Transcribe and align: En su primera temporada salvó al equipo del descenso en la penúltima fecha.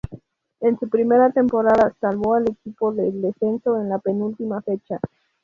En 0.61 0.79
su 0.79 0.89
primera 0.89 1.29
temporada 1.29 1.95
salvó 2.01 2.33
al 2.33 2.49
equipo 2.49 2.91
del 2.91 3.21
descenso 3.21 3.79
en 3.79 3.87
la 3.89 3.99
penúltima 3.99 4.59
fecha. 4.63 4.99